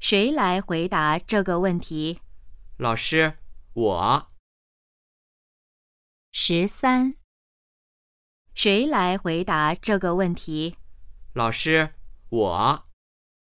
[0.00, 2.20] 谁来回答这个问题？
[2.76, 3.38] 老师
[3.72, 4.28] 我。
[6.30, 7.14] 十三。
[8.54, 10.76] 谁来回答这个问题？
[11.32, 11.94] 老师
[12.28, 12.87] 我。